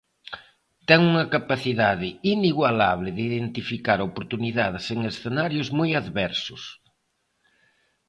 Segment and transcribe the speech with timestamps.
[0.87, 6.63] Ten unha capacidade inigualable de identificar oportunidades en escenarios moi adversos.